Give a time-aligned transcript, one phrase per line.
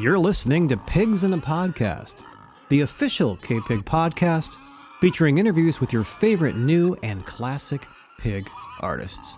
[0.00, 2.22] You're listening to Pigs in a Podcast,
[2.68, 4.56] the official K Pig podcast
[5.00, 7.84] featuring interviews with your favorite new and classic
[8.16, 8.48] pig
[8.78, 9.36] artists.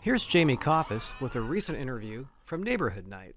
[0.00, 3.34] Here's Jamie Coffis with a recent interview from Neighborhood Night.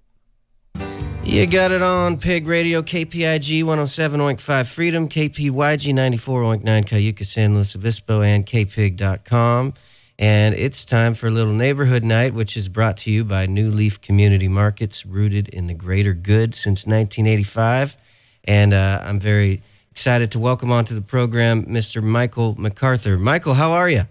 [1.24, 8.22] You got it on Pig Radio, KPIG 107.5 Freedom, KPYG 94.9 Cayucos, San Luis Obispo,
[8.22, 9.74] and kpig.com.
[10.18, 13.70] And it's time for a little neighborhood night, which is brought to you by New
[13.70, 17.98] Leaf Community Markets, rooted in the greater good since 1985.
[18.44, 22.02] And uh, I'm very excited to welcome onto the program Mr.
[22.02, 23.18] Michael MacArthur.
[23.18, 24.04] Michael, how are you?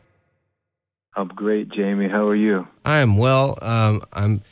[1.15, 2.07] I'm great, Jamie.
[2.07, 2.67] How are you?
[2.83, 3.57] I am well.
[3.61, 4.43] Um, I'm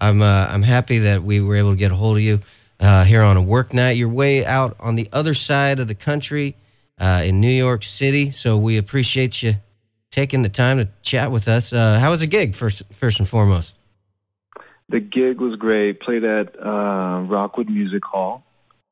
[0.00, 2.40] I'm uh, I'm happy that we were able to get a hold of you
[2.80, 3.96] uh, here on a work night.
[3.96, 6.56] You're way out on the other side of the country
[6.98, 9.56] uh, in New York City, so we appreciate you
[10.12, 11.72] taking the time to chat with us.
[11.72, 13.76] Uh, how was the gig first first and foremost?
[14.88, 16.00] The gig was great.
[16.00, 18.44] Played at uh, Rockwood Music Hall,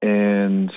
[0.02, 0.73] and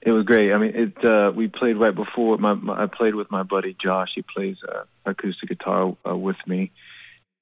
[0.00, 0.52] it was great.
[0.52, 1.04] I mean, it.
[1.04, 2.38] Uh, we played right before.
[2.38, 4.08] My, my I played with my buddy Josh.
[4.14, 6.72] He plays uh, acoustic guitar uh, with me,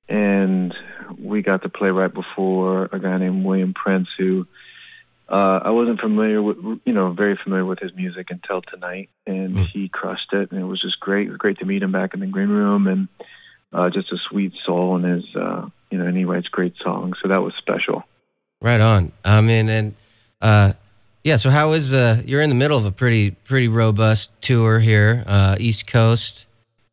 [0.09, 0.75] and
[1.19, 4.47] we got to play right before a guy named William Prince, who
[5.33, 9.57] uh, I wasn't familiar with, you know, very familiar with his music until tonight, and
[9.57, 9.67] Mm.
[9.69, 11.27] he crushed it, and it was just great.
[11.27, 13.09] It was great to meet him back in the green room, and
[13.73, 17.17] uh, just a sweet soul, and his, uh, you know, and he writes great songs,
[17.23, 18.05] so that was special.
[18.61, 19.11] Right on.
[19.25, 19.95] I mean, and
[20.43, 20.75] uh,
[21.25, 21.37] yeah.
[21.37, 22.23] So how is the?
[22.27, 26.47] You're in the middle of a pretty pretty robust tour here, uh, East Coast.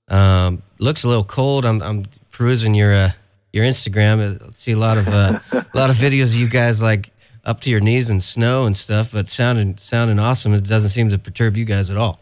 [0.08, 1.66] Um, looks a little cold.
[1.66, 3.12] I'm I'm perusing your uh,
[3.54, 4.42] your Instagram.
[4.42, 7.12] I see a lot of uh, a lot of videos of you guys like
[7.50, 10.54] up to your knees in snow and stuff, but sounding sounding awesome.
[10.54, 12.20] It doesn't seem to perturb you guys at all.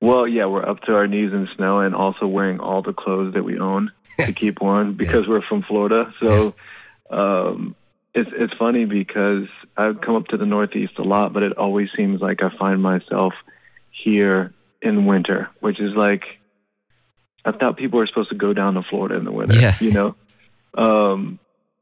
[0.00, 3.34] Well, yeah, we're up to our knees in snow, and also wearing all the clothes
[3.34, 6.12] that we own to keep warm because we're from Florida.
[6.18, 6.54] So
[7.10, 7.76] um,
[8.12, 11.88] it's it's funny because I've come up to the Northeast a lot, but it always
[11.96, 13.34] seems like I find myself
[13.92, 16.24] here in winter, which is like
[17.44, 19.54] I thought people were supposed to go down to Florida in the winter.
[19.54, 19.76] Yeah.
[19.80, 20.16] You know,
[20.74, 21.38] um,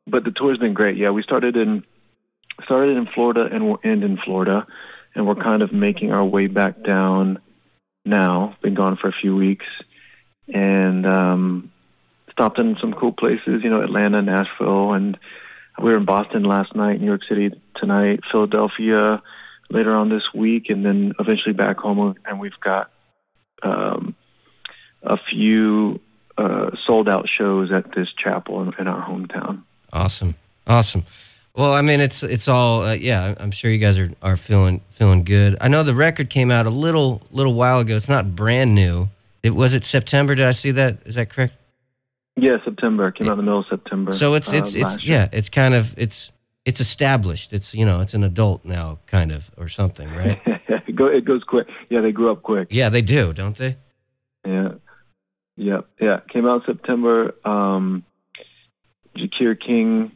[0.06, 0.98] but the tour's been great.
[0.98, 1.82] Yeah, we started in
[2.64, 4.66] started in Florida and we'll end in Florida,
[5.14, 7.38] and we're kind of making our way back down
[8.04, 8.56] now.
[8.62, 9.66] Been gone for a few weeks,
[10.48, 11.72] and um,
[12.32, 13.62] stopped in some cool places.
[13.62, 15.18] You know, Atlanta, Nashville, and
[15.78, 19.22] we were in Boston last night, New York City tonight, Philadelphia
[19.70, 22.14] later on this week, and then eventually back home.
[22.24, 22.90] And we've got
[23.62, 24.14] um,
[25.02, 26.00] a few
[26.38, 29.62] uh, sold out shows at this chapel in, in our hometown.
[29.92, 30.34] Awesome,
[30.66, 31.04] awesome.
[31.56, 33.34] Well, I mean, it's it's all uh, yeah.
[33.38, 35.56] I'm sure you guys are, are feeling feeling good.
[35.60, 37.96] I know the record came out a little little while ago.
[37.96, 39.08] It's not brand new.
[39.42, 40.34] It was it September.
[40.34, 40.98] Did I see that?
[41.06, 41.54] Is that correct?
[42.36, 44.12] Yeah, September came out in the middle of September.
[44.12, 45.28] So it's uh, it's it's yeah.
[45.32, 46.30] It's kind of it's
[46.66, 47.54] it's established.
[47.54, 50.38] It's you know it's an adult now, kind of or something, right?
[50.46, 51.68] it, it goes quick.
[51.88, 52.68] Yeah, they grew up quick.
[52.70, 53.76] yeah, they do, don't they?
[54.46, 54.72] Yeah.
[55.56, 55.80] Yeah.
[55.98, 56.20] Yeah.
[56.30, 57.34] Came out in September.
[57.46, 58.04] Um,
[59.16, 60.12] Jacquire King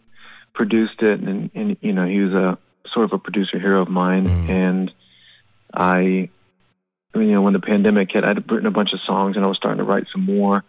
[0.54, 2.58] produced it, and, and you know he was a
[2.92, 4.26] sort of a producer hero of mine.
[4.26, 4.50] Mhm.
[4.50, 4.92] And
[5.72, 6.28] I,
[7.14, 9.48] I you know, when the pandemic hit, I'd written a bunch of songs, and I
[9.48, 10.64] was starting to write some more.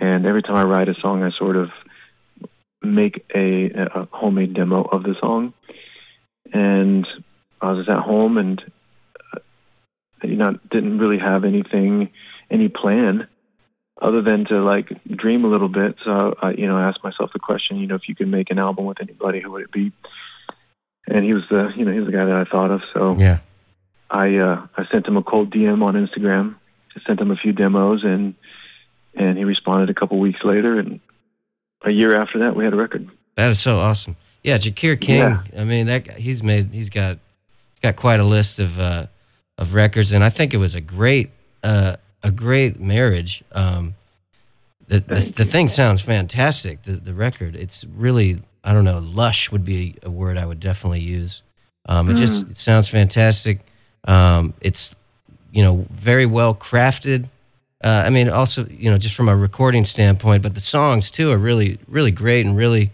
[0.00, 1.70] And every time I write a song, I sort of
[2.82, 5.54] make a, a homemade demo of the song.
[6.52, 7.06] And
[7.60, 8.60] I was at home, and
[9.32, 9.38] uh,
[10.22, 12.10] you know, didn't really have anything,
[12.50, 13.28] any plan
[14.00, 15.96] other than to like dream a little bit.
[16.04, 18.50] So I, you know, I asked myself the question, you know, if you could make
[18.50, 19.92] an album with anybody, who would it be?
[21.06, 22.80] And he was the, you know, he was the guy that I thought of.
[22.92, 23.38] So Yeah.
[24.10, 26.56] I, uh, I sent him a cold DM on Instagram.
[26.96, 28.34] I sent him a few demos, and
[29.14, 30.78] and he responded a couple weeks later.
[30.78, 31.00] And
[31.84, 33.08] a year after that, we had a record.
[33.36, 34.16] That is so awesome.
[34.42, 35.16] Yeah, Jacquire King.
[35.16, 35.42] Yeah.
[35.58, 37.18] I mean, that he's made he's got
[37.72, 39.06] he's got quite a list of uh,
[39.58, 41.30] of records, and I think it was a great
[41.62, 43.44] uh, a great marriage.
[43.52, 43.94] Um,
[44.88, 46.82] the the, the thing sounds fantastic.
[46.82, 50.58] The the record, it's really I don't know, lush would be a word I would
[50.58, 51.42] definitely use.
[51.86, 53.60] Um, it just it sounds fantastic.
[54.08, 54.96] Um, it's
[55.52, 57.28] you know very well crafted.
[57.82, 61.30] Uh, I mean, also you know just from a recording standpoint, but the songs too
[61.30, 62.90] are really really great and really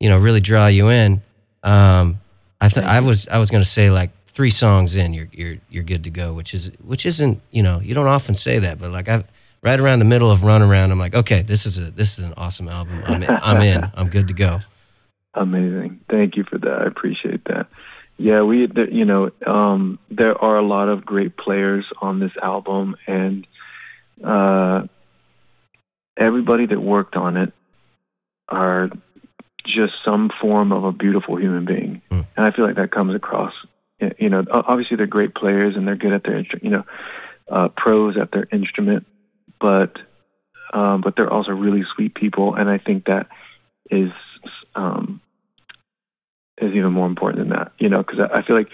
[0.00, 1.22] you know really draw you in.
[1.62, 2.20] Um,
[2.60, 4.10] I th- I was I was going to say like
[4.40, 7.78] three songs in, you're you're you're good to go, which is which isn't you know
[7.78, 9.22] you don't often say that, but like I
[9.62, 12.24] right around the middle of Run Around, I'm like okay, this is a this is
[12.24, 13.02] an awesome album.
[13.04, 13.90] I'm in, I'm in.
[13.92, 14.60] I'm good to go.
[15.34, 16.00] Amazing.
[16.08, 16.72] Thank you for that.
[16.72, 17.66] I appreciate that.
[18.16, 22.96] Yeah, we, you know, um, there are a lot of great players on this album,
[23.06, 23.46] and
[24.24, 24.86] uh,
[26.16, 27.52] everybody that worked on it
[28.48, 28.88] are
[29.66, 32.24] just some form of a beautiful human being, mm.
[32.34, 33.52] and I feel like that comes across.
[34.18, 36.84] You know, obviously they're great players and they're good at their, you know,
[37.50, 39.06] uh, pros at their instrument,
[39.60, 39.96] but
[40.72, 43.26] um, but they're also really sweet people, and I think that
[43.90, 44.10] is
[44.74, 45.20] um,
[46.58, 47.72] is even more important than that.
[47.78, 48.68] You know, because I, I feel like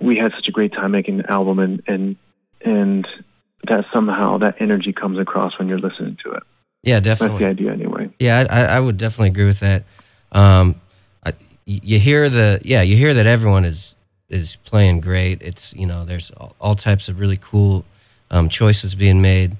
[0.00, 2.16] we had such a great time making the album, and and
[2.64, 3.06] and
[3.68, 6.42] that somehow that energy comes across when you're listening to it.
[6.82, 7.44] Yeah, definitely.
[7.44, 8.10] That's the idea, anyway.
[8.18, 9.84] Yeah, I, I would definitely agree with that.
[10.32, 10.74] Um,
[11.24, 11.32] I,
[11.64, 13.94] you hear the yeah, you hear that everyone is
[14.32, 15.42] is playing great.
[15.42, 17.84] It's you know there's all, all types of really cool
[18.30, 19.56] um, choices being made,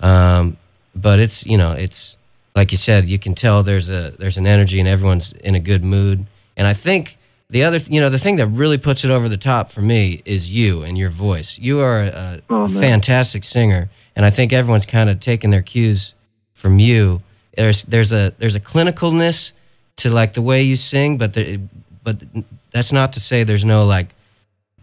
[0.00, 0.56] um,
[0.94, 2.16] but it's you know it's
[2.54, 5.60] like you said, you can tell there's a there's an energy and everyone's in a
[5.60, 6.26] good mood.
[6.56, 7.18] And I think
[7.50, 10.22] the other you know the thing that really puts it over the top for me
[10.24, 11.58] is you and your voice.
[11.58, 15.62] You are a, oh, a fantastic singer, and I think everyone's kind of taking their
[15.62, 16.14] cues
[16.52, 17.22] from you.
[17.56, 19.52] There's there's a there's a clinicalness
[19.96, 21.60] to like the way you sing, but the,
[22.02, 22.16] but
[22.74, 24.08] that's not to say there's no like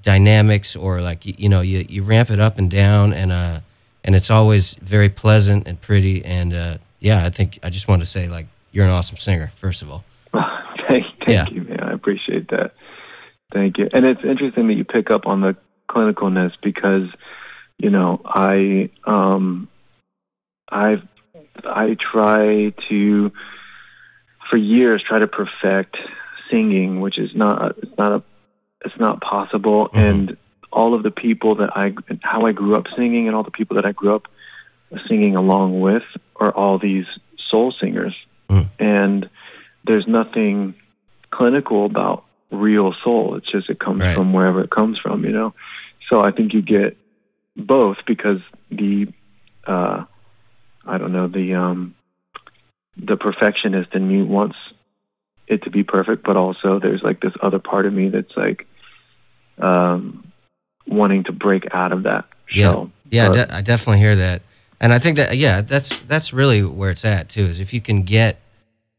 [0.01, 3.59] dynamics or like you, you know you, you ramp it up and down and uh
[4.03, 8.01] and it's always very pleasant and pretty and uh yeah I think I just want
[8.01, 10.03] to say like you're an awesome singer first of all.
[10.33, 11.45] thank thank yeah.
[11.51, 12.73] you man I appreciate that
[13.53, 15.55] thank you and it's interesting that you pick up on the
[15.87, 17.09] clinicalness because
[17.77, 19.67] you know I um
[20.69, 21.03] I've
[21.65, 23.31] I try to
[24.49, 25.97] for years try to perfect
[26.51, 28.23] singing, which is not it's not a
[28.85, 29.87] it's not possible.
[29.87, 29.97] Mm-hmm.
[29.97, 30.37] And
[30.71, 33.75] all of the people that I how I grew up singing, and all the people
[33.75, 34.27] that I grew up
[35.07, 36.03] singing along with,
[36.35, 37.05] are all these
[37.49, 38.15] soul singers.
[38.49, 38.83] Mm-hmm.
[38.83, 39.29] And
[39.85, 40.75] there's nothing
[41.31, 43.35] clinical about real soul.
[43.35, 44.15] It's just it comes right.
[44.15, 45.53] from wherever it comes from, you know.
[46.09, 46.97] So I think you get
[47.55, 48.39] both because
[48.69, 49.07] the
[49.65, 50.05] uh,
[50.85, 51.95] I don't know the um,
[52.97, 54.57] the perfectionist in me wants
[55.51, 58.67] it to be perfect, but also there's like this other part of me that's like
[59.59, 60.31] um,
[60.87, 62.91] wanting to break out of that shell.
[63.09, 64.41] Yeah, yeah, de- I definitely hear that,
[64.79, 67.45] and I think that yeah, that's that's really where it's at too.
[67.45, 68.39] Is if you can get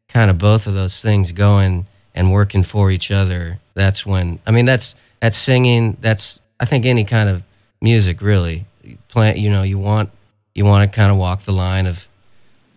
[0.08, 4.50] kind of both of those things going and working for each other, that's when I
[4.50, 5.96] mean that's that's singing.
[6.00, 7.42] That's I think any kind of
[7.80, 8.66] music really.
[9.08, 10.10] Plant, you know, you want
[10.54, 12.08] you want to kind of walk the line of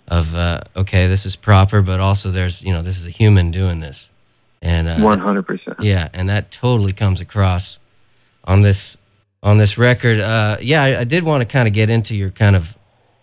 [0.08, 3.52] of uh, okay, this is proper, but also there's you know this is a human
[3.52, 4.10] doing this,
[4.62, 7.80] and one hundred percent, yeah, and that totally comes across
[8.44, 8.98] on this
[9.42, 10.20] on this record.
[10.20, 12.78] Uh, yeah, I, I, did want to kind of get into your kind of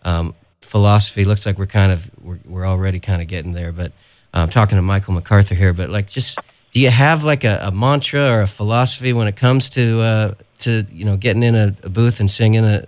[0.04, 1.24] um, philosophy.
[1.24, 3.92] Looks like we're kind of we're, we're already kind of getting there, but
[4.32, 5.72] I'm talking to Michael MacArthur here.
[5.72, 6.38] But like, just
[6.72, 10.34] do you have like a, a mantra or a philosophy when it comes to uh,
[10.58, 12.86] to you know getting in a, a booth and singing a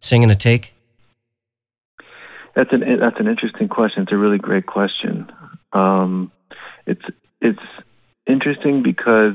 [0.00, 0.72] singing a take?
[2.56, 4.04] That's an that's an interesting question.
[4.04, 5.30] It's a really great question.
[5.74, 6.32] Um,
[6.86, 7.04] it's
[7.42, 7.60] it's
[8.26, 9.34] interesting because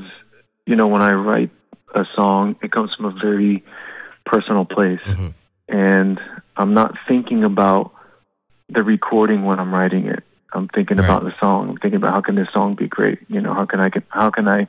[0.66, 1.50] you know when I write
[1.94, 3.62] a song, it comes from a very
[4.26, 5.28] personal place, mm-hmm.
[5.68, 6.20] and
[6.56, 7.92] I'm not thinking about
[8.68, 10.24] the recording when I'm writing it.
[10.52, 11.04] I'm thinking right.
[11.04, 11.70] about the song.
[11.70, 13.20] I'm thinking about how can this song be great.
[13.28, 14.66] You know, how can I get how can I,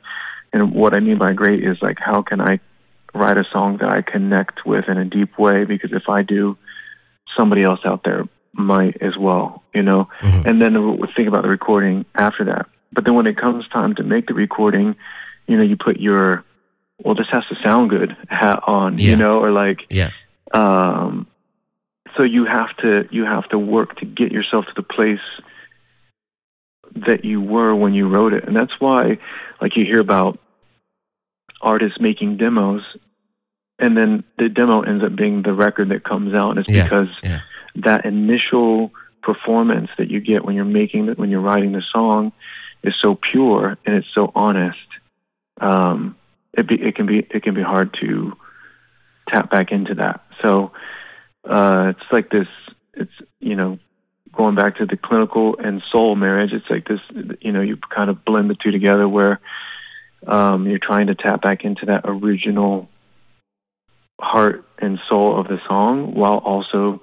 [0.52, 2.60] and what I mean by great is like how can I
[3.12, 5.64] write a song that I connect with in a deep way?
[5.64, 6.56] Because if I do,
[7.36, 10.08] somebody else out there might as well, you know.
[10.20, 10.48] Mm-hmm.
[10.48, 12.66] And then think about the recording after that.
[12.92, 14.96] But then when it comes time to make the recording,
[15.46, 16.44] you know, you put your
[17.02, 19.10] well, this has to sound good hat on, yeah.
[19.10, 20.10] you know, or like yeah.
[20.52, 21.26] Um,
[22.16, 25.18] so you have to you have to work to get yourself to the place
[27.08, 29.18] that you were when you wrote it, and that's why,
[29.60, 30.38] like you hear about
[31.60, 32.82] artists making demos,
[33.80, 36.84] and then the demo ends up being the record that comes out, and it's yeah.
[36.84, 37.40] because yeah
[37.76, 42.32] that initial performance that you get when you're making when you're writing the song
[42.82, 44.78] is so pure and it's so honest.
[45.60, 46.16] Um,
[46.52, 48.34] it be, it can be it can be hard to
[49.28, 50.20] tap back into that.
[50.42, 50.72] So
[51.48, 52.48] uh, it's like this.
[52.92, 53.78] It's you know
[54.32, 56.52] going back to the clinical and soul marriage.
[56.52, 57.00] It's like this.
[57.40, 59.40] You know you kind of blend the two together where
[60.26, 62.88] um, you're trying to tap back into that original
[64.20, 67.00] heart and soul of the song while also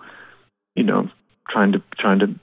[0.75, 1.09] you know,
[1.49, 2.35] trying to trying to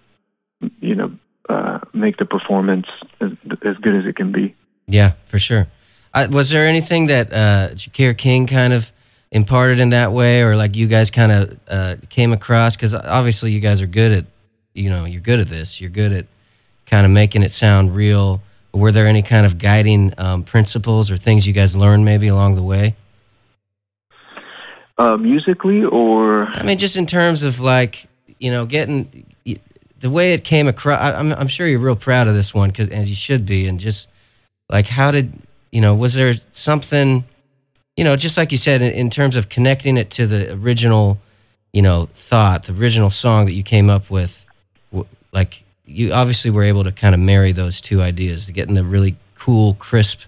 [0.81, 1.13] you know
[1.49, 2.87] uh, make the performance
[3.21, 3.31] as,
[3.63, 4.55] as good as it can be.
[4.87, 5.67] Yeah, for sure.
[6.15, 8.93] Uh, was there anything that uh, Jacquire King kind of
[9.31, 12.77] imparted in that way, or like you guys kind of uh, came across?
[12.77, 14.25] Because obviously you guys are good at,
[14.75, 15.81] you know, you're good at this.
[15.81, 16.27] You're good at
[16.87, 18.43] kind of making it sound real.
[18.73, 22.55] Were there any kind of guiding um, principles or things you guys learned maybe along
[22.55, 22.97] the way?
[24.97, 28.08] Uh, musically, or I mean, just in terms of like
[28.39, 29.25] you know, getting
[30.01, 31.01] the way it came across.
[31.01, 33.67] I, I'm I'm sure you're real proud of this one, cause and you should be.
[33.67, 34.09] And just
[34.71, 35.33] like, how did
[35.73, 35.95] you know?
[35.95, 37.25] Was there something?
[37.97, 41.19] You know, just like you said, in, in terms of connecting it to the original,
[41.73, 44.45] you know, thought, the original song that you came up with,
[45.33, 49.17] like you obviously were able to kind of marry those two ideas, getting the really
[49.35, 50.21] cool, crisp,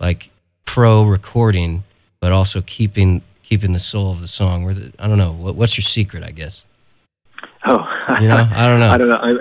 [0.00, 0.30] like
[0.64, 1.84] pro recording,
[2.20, 4.64] but also keeping keeping the soul of the song.
[4.64, 6.24] Where I don't know, what, what's your secret?
[6.24, 6.64] I guess.
[7.64, 7.78] Oh,
[8.20, 8.90] You know, I don't know.
[8.92, 9.16] I don't know.
[9.16, 9.32] I,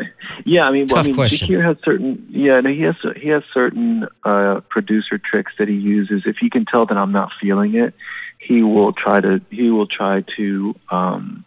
[0.45, 1.47] yeah, I mean, well, Tough I mean, question.
[1.47, 2.25] Jacquire has certain.
[2.29, 6.23] Yeah, no, he has he has certain uh, producer tricks that he uses.
[6.25, 7.93] If he can tell that I'm not feeling it,
[8.39, 11.45] he will try to he will try to um,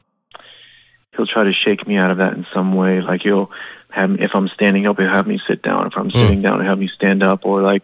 [1.17, 3.01] he'll try to shake me out of that in some way.
[3.01, 3.51] Like he'll
[3.91, 5.87] have if I'm standing up, he'll have me sit down.
[5.87, 7.45] If I'm sitting down, he'll have me stand up.
[7.45, 7.83] Or like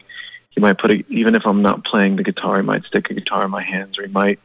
[0.51, 3.15] he might put a, even if I'm not playing the guitar, he might stick a
[3.15, 4.41] guitar in my hands, or he might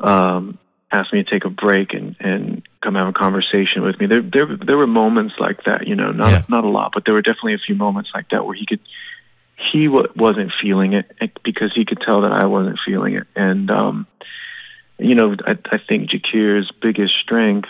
[0.00, 0.58] um,
[0.94, 4.06] ask me to take a break and and come have a conversation with me.
[4.06, 6.42] There there there were moments like that, you know, not Yeah.
[6.48, 8.80] not a lot, but there were definitely a few moments like that where he could
[9.72, 11.06] he w- wasn't feeling it
[11.42, 14.06] because he could tell that I wasn't feeling it, and um,
[14.98, 17.68] you know, I, I think Jacquire's biggest strength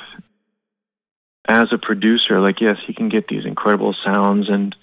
[1.47, 4.75] as a producer, like yes, he can get these incredible sounds, and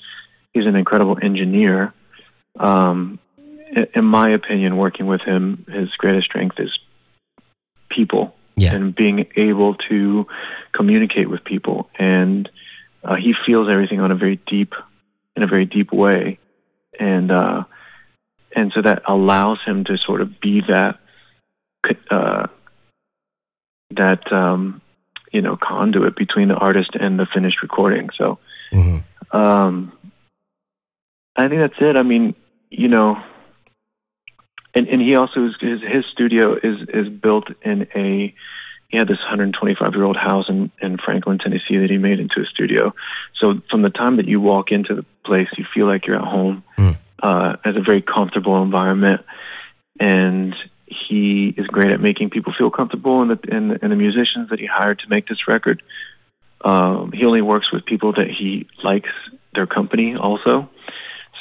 [0.53, 1.93] he's an incredible engineer.
[2.59, 3.19] Um,
[3.95, 6.77] in my opinion, working with him, his greatest strength is
[7.95, 8.73] people Yeah.
[8.75, 10.25] and being able to
[10.73, 11.89] communicate with people.
[11.97, 12.49] And
[13.03, 14.73] uh, he feels everything on a very deep,
[15.35, 16.37] in a very deep way,
[16.99, 17.63] and uh,
[18.55, 20.99] and so that allows him to sort of be that
[22.11, 22.47] uh,
[23.91, 24.81] that um,
[25.31, 28.09] you know conduit between the artist and the finished recording.
[28.17, 28.37] So
[28.71, 28.97] hmm
[29.31, 29.93] um,
[31.35, 31.95] I think that's it.
[31.97, 32.35] I mean,
[32.69, 33.15] you know,
[34.73, 38.33] and and he also is, his his studio is is built in a
[38.89, 42.41] he had this 125 year old house in in Franklin, Tennessee that he made into
[42.41, 42.93] a studio.
[43.39, 46.27] So from the time that you walk into the place, you feel like you're at
[46.27, 46.63] home.
[46.77, 46.97] Mm.
[47.23, 49.21] Uh, as a very comfortable environment,
[49.99, 50.55] and
[50.87, 53.21] he is great at making people feel comfortable.
[53.21, 55.83] And the and, the- and the musicians that he hired to make this record,
[56.65, 59.09] um, he only works with people that he likes
[59.53, 60.69] their company also.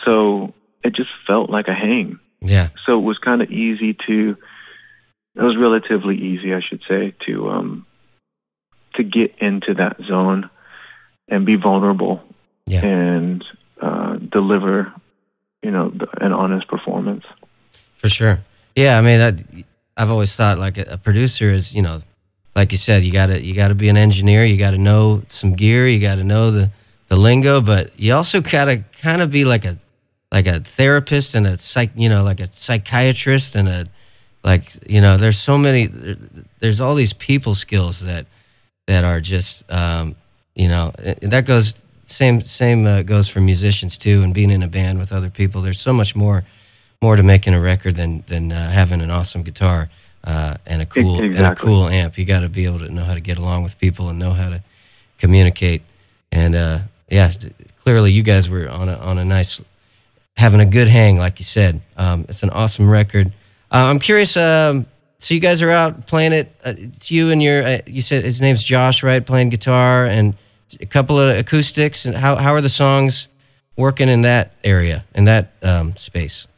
[0.04, 0.52] So
[0.84, 2.18] it just felt like a hang.
[2.40, 2.68] Yeah.
[2.86, 4.36] So it was kind of easy to.
[5.36, 7.86] It was relatively easy, I should say, to um,
[8.94, 10.50] to get into that zone
[11.28, 12.20] and be vulnerable
[12.66, 12.84] Yeah.
[12.84, 13.44] and
[13.80, 14.92] uh, deliver,
[15.62, 17.24] you know, an honest performance.
[17.94, 18.40] For sure.
[18.74, 19.64] Yeah, I mean, I,
[19.96, 22.02] I've always thought like a, a producer is, you know,
[22.56, 25.86] like you said, you gotta you gotta be an engineer, you gotta know some gear,
[25.86, 26.70] you gotta know the
[27.08, 29.78] the lingo, but you also gotta kind of be like a
[30.32, 33.86] like a therapist and a psych, you know, like a psychiatrist and a
[34.42, 35.88] like you know, there's so many,
[36.60, 38.26] there's all these people skills that
[38.86, 40.16] that are just, um,
[40.54, 44.68] you know, that goes same same uh, goes for musicians too, and being in a
[44.68, 45.60] band with other people.
[45.60, 46.44] There's so much more
[47.02, 49.90] more to making a record than than uh, having an awesome guitar
[50.24, 52.18] uh, and a cool and a cool amp.
[52.18, 54.32] You got to be able to know how to get along with people and know
[54.32, 54.62] how to
[55.18, 55.82] communicate.
[56.32, 56.78] And uh,
[57.10, 57.32] yeah,
[57.82, 59.62] clearly you guys were on a on a nice
[60.40, 61.80] having a good hang, like you said.
[61.96, 63.28] Um, it's an awesome record.
[63.70, 64.36] Uh, I'm curious.
[64.36, 64.86] Um,
[65.18, 66.50] so you guys are out playing it.
[66.64, 67.62] Uh, it's you and your.
[67.62, 69.24] Uh, you said his name's Josh, right?
[69.24, 70.34] Playing guitar and
[70.80, 72.06] a couple of acoustics.
[72.06, 73.28] And how how are the songs
[73.76, 76.48] working in that area in that um, space?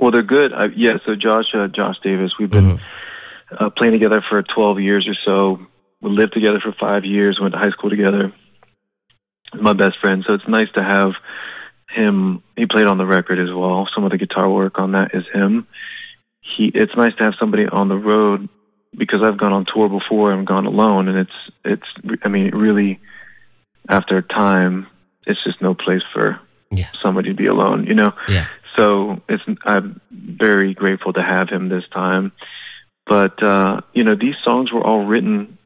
[0.00, 0.52] Well, they're good.
[0.54, 0.92] I, yeah.
[1.04, 2.80] So Josh, uh, Josh Davis, we've been Mhm.
[3.60, 5.60] uh, playing together for 12 years or so.
[6.00, 7.38] We lived together for five years.
[7.40, 8.32] Went to high school together.
[9.54, 10.24] My best friend.
[10.26, 11.12] So it's nice to have
[11.90, 12.42] him.
[12.56, 13.88] He played on the record as well.
[13.94, 15.66] Some of the guitar work on that is him.
[16.40, 16.70] He.
[16.74, 18.48] It's nice to have somebody on the road
[18.96, 22.18] because I've gone on tour before and gone alone, and it's it's.
[22.24, 23.00] I mean, it really,
[23.88, 24.86] after time,
[25.26, 26.40] it's just no place for
[26.70, 26.88] Yeah.
[27.02, 27.84] somebody to be alone.
[27.86, 28.12] You know.
[28.28, 28.46] Yeah.
[28.76, 32.32] So it's I'm very grateful to have him this time.
[33.06, 35.58] But uh, you know, these songs were all written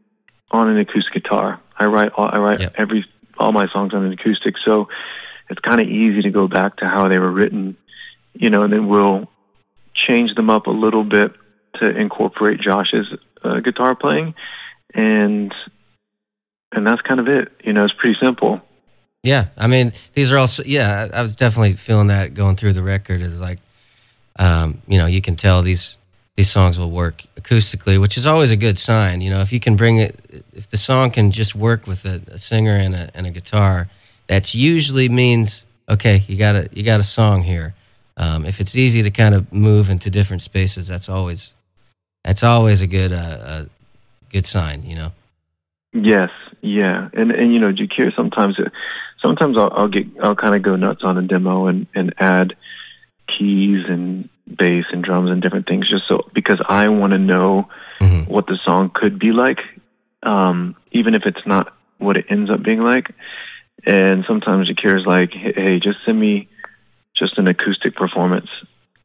[0.51, 1.61] on an acoustic guitar.
[1.79, 2.75] I write all, I write Yep.
[2.79, 3.05] every
[3.39, 4.89] all my songs on an acoustic, so
[5.53, 7.77] it's kind of easy to go back to how they were written,
[8.33, 9.29] you know, and then we'll
[9.95, 11.33] change them up a little bit
[11.75, 13.07] to incorporate Josh's
[13.45, 14.35] uh, guitar playing,
[14.95, 15.55] and
[16.73, 17.53] and that's kind of it.
[17.63, 18.63] You know, it's pretty simple.
[19.23, 21.09] Yeah, I mean, these are also yeah.
[21.13, 23.59] I I was definitely feeling that going through the record is like,
[24.39, 25.99] um, you know, you can tell these
[26.37, 29.21] these songs will work acoustically, which is always a good sign.
[29.21, 30.19] You know, if you can bring it,
[30.55, 33.91] if the song can just work with a, a singer and a and a guitar,
[34.33, 37.75] that's usually means okay, you got a you got a song here.
[38.17, 41.53] Um, if it's easy to kind of move into different spaces, that's always
[42.25, 43.67] that's always a good uh, a
[44.31, 44.85] good sign.
[44.85, 45.13] You know.
[45.93, 46.31] Yes,
[46.63, 48.57] yeah, and and you know, Jacquire sometimes
[49.21, 52.57] sometimes I'll, I'll get I'll kind of go nuts on a demo and and add
[53.29, 57.69] keys and bass and drums and different things just so because I want to know
[58.01, 58.33] mm-hmm.
[58.33, 59.59] what the song could be like,
[60.23, 63.13] um, even if it's not what it ends up being like.
[63.85, 66.49] And sometimes Jacquire's like, hey, just send me
[67.17, 68.49] just an acoustic performance,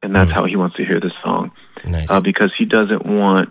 [0.01, 0.39] and that's mm-hmm.
[0.39, 1.51] how he wants to hear the song,
[1.85, 2.09] nice.
[2.09, 3.49] uh, because he doesn't want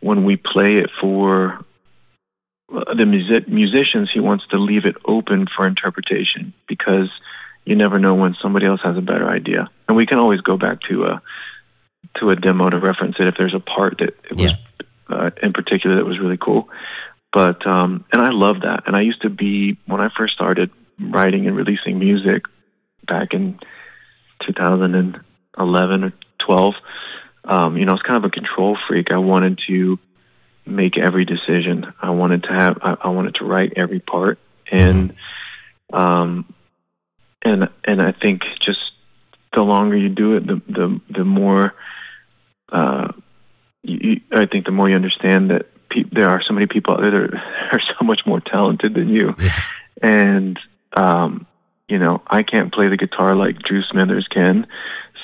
[0.00, 1.64] when we play it for
[2.74, 7.10] uh, the music- musicians, he wants to leave it open for interpretation because
[7.64, 9.70] you never know when somebody else has a better idea.
[9.88, 11.22] And we can always go back to a
[12.18, 14.56] to a demo to reference it if there's a part that it was yeah.
[15.08, 16.68] uh, in particular that was really cool.
[17.32, 18.84] But um, and I love that.
[18.86, 20.70] And I used to be when I first started
[21.00, 22.44] writing and releasing music
[23.06, 23.58] back in
[24.46, 26.74] 2011 or 12.
[27.44, 29.10] Um, you know, I was kind of a control freak.
[29.10, 29.98] I wanted to
[30.66, 31.92] make every decision.
[32.00, 32.78] I wanted to have.
[32.82, 34.38] I, I wanted to write every part,
[34.70, 35.14] and
[35.92, 36.52] um,
[37.42, 38.78] and and I think just
[39.52, 41.74] the longer you do it, the the the more.
[42.70, 43.12] Uh,
[43.82, 47.00] you, I think the more you understand that pe- there are so many people out
[47.00, 47.34] there that
[47.72, 49.60] are, so much more talented than you, yeah.
[50.00, 50.58] and
[50.94, 51.46] um,
[51.88, 54.66] you know I can't play the guitar like Drew Smithers can,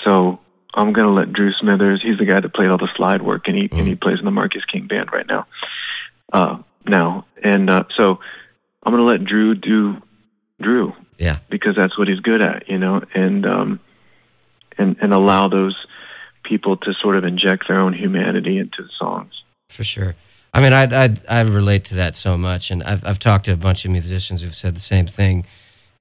[0.05, 0.39] so
[0.75, 2.03] I'm gonna let Drew Smithers.
[2.03, 3.79] He's the guy that played all the slide work, and he mm.
[3.79, 4.01] and he mm.
[4.01, 5.47] plays in the Marcus King band right now.
[6.33, 8.21] Uh, now and uh, so
[8.83, 9.97] I'm gonna let Drew do
[10.61, 10.93] Drew.
[11.19, 13.81] Yeah, because that's what he's good at, you know, and um,
[14.77, 15.77] and and allow those
[16.45, 19.33] people to sort of inject their own humanity into the songs.
[19.69, 20.15] For sure.
[20.59, 23.53] I mean, I I I relate to that so much, and I've I've talked to
[23.53, 25.47] a bunch of musicians who've said the same thing.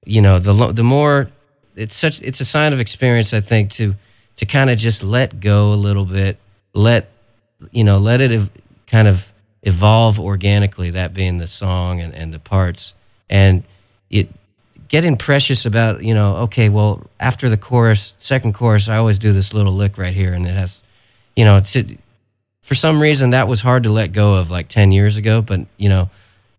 [0.04, 1.30] You know, the the more
[1.76, 3.94] it's such it's a sign of experience, I think, to
[4.34, 6.38] to kind of just let go a little bit,
[6.74, 7.08] let
[7.70, 8.50] you know, let it ev-
[8.88, 10.90] kind of evolve organically.
[10.90, 12.94] That being the song and, and the parts,
[13.30, 13.62] and
[14.10, 14.28] it
[14.88, 19.32] getting precious about you know, okay, well, after the chorus, second chorus, I always do
[19.32, 20.82] this little lick right here, and it has,
[21.36, 21.96] you know, it's it,
[22.68, 25.60] for some reason that was hard to let go of like ten years ago, but
[25.76, 26.08] you know.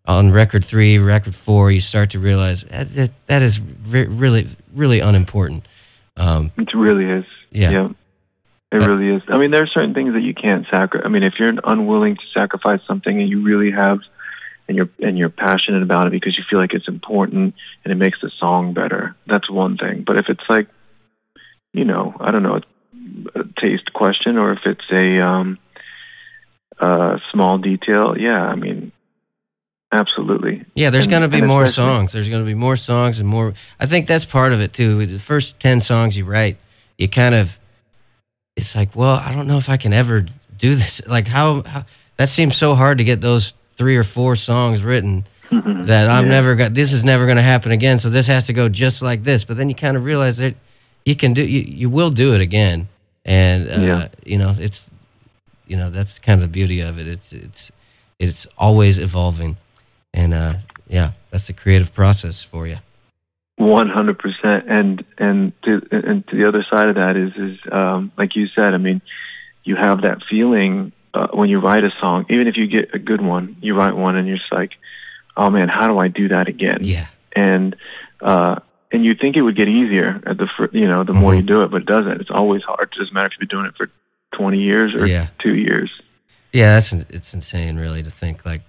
[0.06, 4.48] On record three, record four, you start to realize that, that, that is re- really,
[4.74, 5.68] really unimportant.
[6.18, 7.26] Um, it really is.
[7.52, 7.70] Yeah.
[7.70, 7.90] yeah.
[8.72, 9.22] It really is.
[9.28, 11.06] I mean, there are certain things that you can't sacrifice.
[11.06, 14.00] I mean, if you're unwilling to sacrifice something and you really have,
[14.68, 17.96] and you're and you're passionate about it because you feel like it's important and it
[17.96, 20.06] makes the song better, that's one thing.
[20.08, 20.70] But if it's like,
[21.72, 22.62] you know, I don't know,
[23.36, 25.60] a taste question, or if it's a um,
[26.80, 28.92] a small detail, yeah, I mean,
[29.92, 30.66] absolutely.
[30.76, 32.14] Yeah, there's going to be more songs.
[32.14, 33.54] There's going to be more songs and more.
[33.80, 35.06] I think that's part of it too.
[35.06, 36.58] The first ten songs you write
[37.00, 37.58] you kind of
[38.56, 40.26] it's like, well, I don't know if I can ever
[40.58, 41.02] do this.
[41.08, 41.86] Like how, how
[42.18, 46.32] that seems so hard to get those three or four songs written that I'm yeah.
[46.32, 47.98] never going this is never going to happen again.
[47.98, 49.46] So this has to go just like this.
[49.46, 50.56] But then you kind of realize that
[51.06, 52.90] you can do you, you will do it again.
[53.26, 54.08] And uh, yeah.
[54.26, 54.92] you know, it's
[55.70, 57.08] you know, that's kind of the beauty of it.
[57.08, 57.72] It's it's
[58.18, 59.58] it's always evolving.
[60.14, 60.56] And uh
[60.90, 62.78] yeah, that's the creative process for you.
[63.56, 67.60] One hundred percent, and and to and to the other side of that is is
[67.72, 68.74] um, like you said.
[68.74, 69.02] I mean,
[69.64, 73.00] you have that feeling uh, when you write a song, even if you get a
[73.00, 74.72] good one, you write one, and you're just like,
[75.36, 76.80] oh man, how do I do that again?
[76.82, 77.76] Yeah, and
[78.22, 78.60] uh,
[78.92, 81.42] and you think it would get easier at the fr- you know the more mm-hmm.
[81.42, 82.22] you do it, but it doesn't.
[82.22, 82.90] It's always hard.
[82.94, 83.92] It doesn't matter if you've been doing it for
[84.32, 85.28] twenty years or yeah.
[85.40, 85.90] two years.
[86.52, 88.62] Yeah, that's it's insane, really, to think like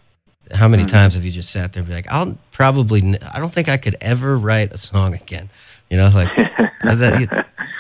[0.53, 0.91] how many mm-hmm.
[0.91, 3.77] times have you just sat there and be like, I'll probably, I don't think I
[3.77, 5.49] could ever write a song again.
[5.89, 6.35] You know, like,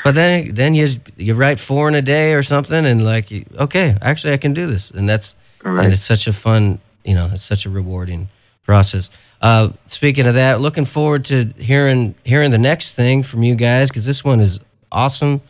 [0.04, 3.96] but then, then you you write four in a day or something, and like, okay,
[4.02, 5.84] actually, I can do this, and that's, right.
[5.84, 8.28] and it's such a fun, you know, it's such a rewarding
[8.64, 9.10] process.
[9.40, 13.88] Uh, speaking of that, looking forward to hearing hearing the next thing from you guys
[13.88, 15.40] because this one is awesome.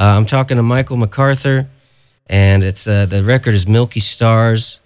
[0.00, 1.68] Uh, I'm talking to Michael MacArthur,
[2.26, 4.80] and it's uh, the record is Milky Stars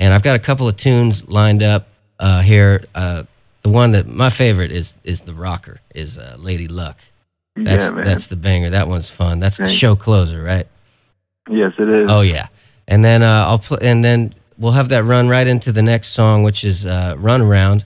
[0.00, 1.86] and I've got a couple of tunes lined up
[2.18, 2.82] uh, here.
[2.94, 3.24] Uh,
[3.62, 6.98] the one that my favorite is is the rocker is uh, Lady Luck.
[7.54, 8.04] That's yeah, man.
[8.04, 8.70] that's the banger.
[8.70, 9.38] That one's fun.
[9.38, 10.66] That's the show closer, right?
[11.48, 12.08] Yes, it is.
[12.10, 12.48] Oh yeah,
[12.88, 16.08] and then uh, I'll play, and then we'll have that run right into the next
[16.08, 17.84] song, which is uh, "Run Around,"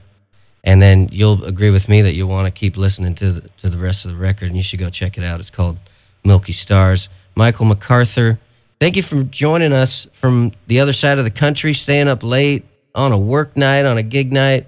[0.62, 3.68] and then you'll agree with me that you'll want to keep listening to the, to
[3.68, 5.40] the rest of the record, and you should go check it out.
[5.40, 5.78] It's called
[6.24, 8.38] Milky Stars, Michael MacArthur.
[8.80, 12.64] Thank you for joining us from the other side of the country, staying up late
[12.94, 14.66] on a work night, on a gig night.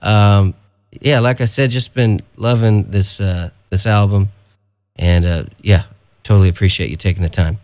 [0.00, 0.54] Um,
[1.00, 4.28] yeah, like I said, just been loving this uh, this album,
[4.96, 5.84] and uh, yeah,
[6.22, 7.58] totally appreciate you taking the time.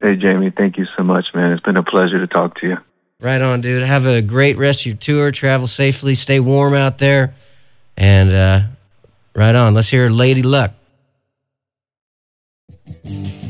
[0.00, 1.52] Hey, Jamie, thank you so much, man.
[1.52, 2.76] It's been a pleasure to talk to you.
[3.20, 3.82] Right on, dude.
[3.82, 5.32] Have a great rest of your tour.
[5.32, 6.14] Travel safely.
[6.14, 7.34] Stay warm out there,
[7.96, 8.60] and uh,
[9.34, 9.74] right on.
[9.74, 10.72] Let's hear "Lady Luck."
[12.88, 13.47] Thank you.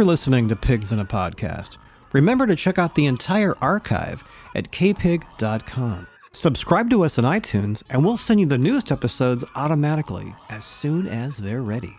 [0.00, 1.76] for listening to Pigs in a Podcast.
[2.14, 6.06] Remember to check out the entire archive at kpig.com.
[6.32, 11.06] Subscribe to us on iTunes, and we'll send you the newest episodes automatically as soon
[11.06, 11.98] as they're ready.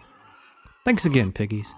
[0.83, 1.75] Thanks again, Piggies.